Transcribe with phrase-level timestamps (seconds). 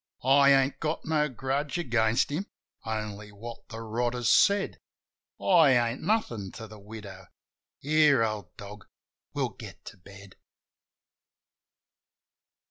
[0.23, 2.47] I ain't got no grudge against him—
[2.87, 4.79] only what the rotter's said.
[5.39, 7.27] I ain't nothin' to the widow!...
[7.77, 8.87] Here, old dog,
[9.35, 10.37] we'll get to bed.